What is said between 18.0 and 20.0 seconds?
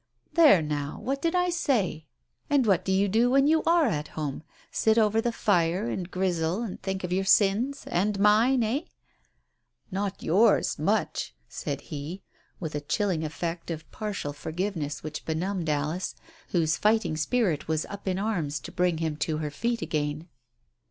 in arms to bring him to her feet